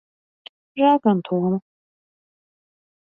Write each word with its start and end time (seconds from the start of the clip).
Žēl 0.81 0.97
gan 1.03 1.21
Toma. 1.29 1.59